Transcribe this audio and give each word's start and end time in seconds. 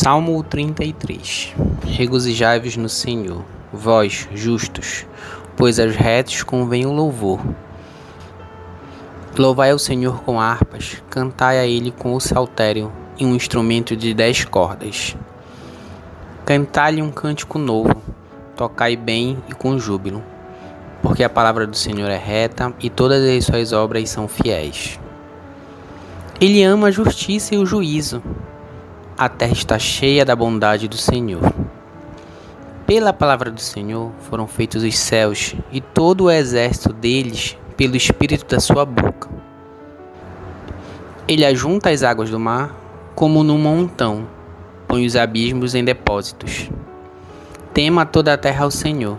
Salmo 0.00 0.40
33 0.44 1.56
Regozijai-vos 1.84 2.76
no 2.76 2.88
Senhor, 2.88 3.44
vós, 3.72 4.28
justos, 4.32 5.04
pois 5.56 5.80
aos 5.80 5.96
retos 5.96 6.44
convém 6.44 6.86
o 6.86 6.92
louvor. 6.92 7.40
Louvai 9.36 9.72
ao 9.72 9.78
Senhor 9.80 10.22
com 10.22 10.40
harpas, 10.40 11.02
cantai 11.10 11.58
a 11.58 11.66
Ele 11.66 11.90
com 11.90 12.14
o 12.14 12.20
saltério 12.20 12.92
e 13.18 13.26
um 13.26 13.34
instrumento 13.34 13.96
de 13.96 14.14
dez 14.14 14.44
cordas. 14.44 15.16
Cantai-lhe 16.46 17.02
um 17.02 17.10
cântico 17.10 17.58
novo, 17.58 18.00
tocai 18.56 18.94
bem 18.94 19.36
e 19.48 19.52
com 19.52 19.80
júbilo, 19.80 20.22
porque 21.02 21.24
a 21.24 21.28
palavra 21.28 21.66
do 21.66 21.76
Senhor 21.76 22.08
é 22.08 22.16
reta 22.16 22.72
e 22.78 22.88
todas 22.88 23.20
as 23.24 23.46
suas 23.46 23.72
obras 23.72 24.08
são 24.10 24.28
fiéis. 24.28 24.96
Ele 26.40 26.62
ama 26.62 26.86
a 26.86 26.92
justiça 26.92 27.56
e 27.56 27.58
o 27.58 27.66
juízo 27.66 28.22
a 29.18 29.28
terra 29.28 29.52
está 29.52 29.80
cheia 29.80 30.24
da 30.24 30.36
bondade 30.36 30.86
do 30.86 30.96
Senhor. 30.96 31.42
Pela 32.86 33.12
palavra 33.12 33.50
do 33.50 33.60
Senhor 33.60 34.12
foram 34.20 34.46
feitos 34.46 34.84
os 34.84 34.96
céus 34.96 35.56
e 35.72 35.80
todo 35.80 36.24
o 36.24 36.30
exército 36.30 36.92
deles 36.92 37.58
pelo 37.76 37.96
espírito 37.96 38.46
da 38.46 38.60
sua 38.60 38.84
boca. 38.84 39.28
Ele 41.26 41.44
ajunta 41.44 41.90
as 41.90 42.04
águas 42.04 42.30
do 42.30 42.38
mar 42.38 42.72
como 43.16 43.42
num 43.42 43.58
montão, 43.58 44.24
põe 44.86 45.04
os 45.04 45.16
abismos 45.16 45.74
em 45.74 45.84
depósitos. 45.84 46.70
Tema 47.74 48.06
toda 48.06 48.32
a 48.32 48.38
terra 48.38 48.64
ao 48.64 48.70
Senhor. 48.70 49.18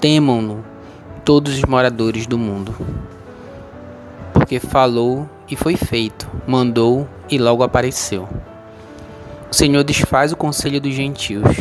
Temam-no 0.00 0.64
todos 1.24 1.54
os 1.54 1.64
moradores 1.64 2.28
do 2.28 2.38
mundo. 2.38 2.74
Porque 4.32 4.60
falou 4.60 5.28
e 5.48 5.56
foi 5.56 5.76
feito, 5.76 6.30
mandou 6.46 7.08
e 7.28 7.38
logo 7.38 7.64
apareceu. 7.64 8.28
O 9.50 9.54
Senhor 9.54 9.82
desfaz 9.82 10.30
o 10.30 10.36
conselho 10.36 10.80
dos 10.80 10.94
gentios, 10.94 11.56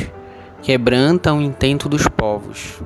quebranta 0.62 1.34
o 1.34 1.42
intento 1.42 1.90
dos 1.90 2.08
povos. 2.08 2.80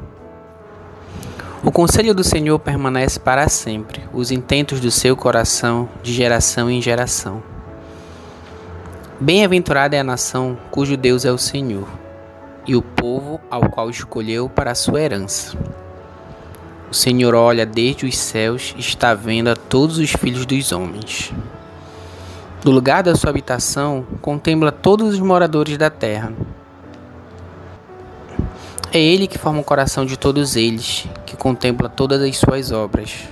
O 1.61 1.69
conselho 1.73 2.13
do 2.13 2.23
Senhor 2.23 2.57
permanece 2.57 3.19
para 3.19 3.49
sempre, 3.49 4.01
os 4.13 4.31
intentos 4.31 4.79
do 4.79 4.89
seu 4.89 5.17
coração 5.17 5.89
de 6.01 6.13
geração 6.13 6.71
em 6.71 6.81
geração. 6.81 7.43
Bem-aventurada 9.19 9.93
é 9.93 9.99
a 9.99 10.05
nação 10.05 10.57
cujo 10.71 10.95
Deus 10.95 11.25
é 11.25 11.31
o 11.33 11.37
Senhor, 11.37 11.87
e 12.65 12.73
o 12.73 12.81
povo 12.81 13.41
ao 13.51 13.69
qual 13.69 13.89
escolheu 13.89 14.47
para 14.47 14.71
a 14.71 14.75
sua 14.75 15.01
herança. 15.01 15.57
O 16.89 16.93
Senhor 16.93 17.35
olha 17.35 17.65
desde 17.65 18.05
os 18.05 18.17
céus 18.17 18.73
e 18.77 18.79
está 18.79 19.13
vendo 19.13 19.49
a 19.49 19.55
todos 19.55 19.97
os 19.97 20.11
filhos 20.11 20.45
dos 20.45 20.71
homens. 20.71 21.33
Do 22.63 22.71
lugar 22.71 23.03
da 23.03 23.13
sua 23.13 23.29
habitação, 23.29 24.07
contempla 24.21 24.71
todos 24.71 25.15
os 25.15 25.19
moradores 25.19 25.77
da 25.77 25.89
terra. 25.89 26.31
É 28.89 28.97
Ele 28.97 29.27
que 29.27 29.37
forma 29.37 29.59
o 29.59 29.65
coração 29.65 30.05
de 30.05 30.15
todos 30.15 30.55
eles, 30.55 31.05
que 31.25 31.35
contempla 31.35 31.89
todas 31.89 32.21
as 32.21 32.37
suas 32.37 32.71
obras. 32.71 33.27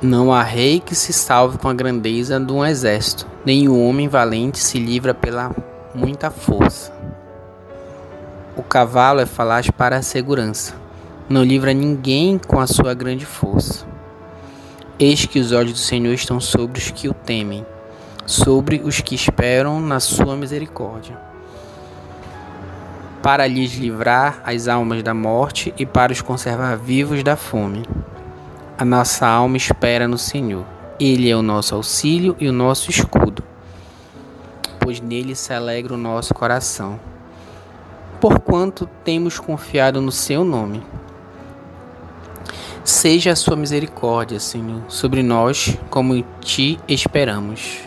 Não 0.00 0.32
há 0.32 0.40
rei 0.40 0.78
que 0.78 0.94
se 0.94 1.12
salve 1.12 1.58
com 1.58 1.68
a 1.68 1.74
grandeza 1.74 2.38
de 2.38 2.52
um 2.52 2.64
exército, 2.64 3.26
nem 3.44 3.66
o 3.66 3.76
homem 3.76 4.06
valente 4.06 4.60
se 4.60 4.78
livra 4.78 5.12
pela 5.12 5.50
muita 5.92 6.30
força. 6.30 6.94
O 8.56 8.62
cavalo 8.62 9.18
é 9.18 9.26
falaz 9.26 9.68
para 9.68 9.96
a 9.96 10.02
segurança, 10.02 10.74
não 11.28 11.42
livra 11.42 11.74
ninguém 11.74 12.38
com 12.38 12.60
a 12.60 12.68
sua 12.68 12.94
grande 12.94 13.26
força. 13.26 13.91
Eis 15.04 15.26
que 15.26 15.40
os 15.40 15.50
olhos 15.50 15.72
do 15.72 15.78
Senhor 15.78 16.14
estão 16.14 16.38
sobre 16.38 16.78
os 16.78 16.92
que 16.92 17.08
o 17.08 17.12
temem, 17.12 17.66
sobre 18.24 18.80
os 18.84 19.00
que 19.00 19.16
esperam 19.16 19.80
na 19.80 19.98
sua 19.98 20.36
misericórdia, 20.36 21.18
para 23.20 23.44
lhes 23.48 23.74
livrar 23.74 24.40
as 24.44 24.68
almas 24.68 25.02
da 25.02 25.12
morte 25.12 25.74
e 25.76 25.84
para 25.84 26.12
os 26.12 26.20
conservar 26.20 26.76
vivos 26.76 27.24
da 27.24 27.34
fome. 27.34 27.82
A 28.78 28.84
nossa 28.84 29.26
alma 29.26 29.56
espera 29.56 30.06
no 30.06 30.16
Senhor. 30.16 30.64
Ele 31.00 31.28
é 31.28 31.34
o 31.34 31.42
nosso 31.42 31.74
auxílio 31.74 32.36
e 32.38 32.46
o 32.46 32.52
nosso 32.52 32.88
escudo, 32.88 33.42
pois 34.78 35.00
nele 35.00 35.34
se 35.34 35.52
alegra 35.52 35.94
o 35.94 35.98
nosso 35.98 36.32
coração. 36.32 37.00
Porquanto 38.20 38.88
temos 39.02 39.40
confiado 39.40 40.00
no 40.00 40.12
seu 40.12 40.44
nome. 40.44 40.80
Seja 42.92 43.32
a 43.32 43.36
sua 43.36 43.56
misericórdia, 43.56 44.38
Senhor, 44.38 44.82
sobre 44.86 45.22
nós, 45.22 45.78
como 45.88 46.22
ti 46.42 46.78
esperamos. 46.86 47.80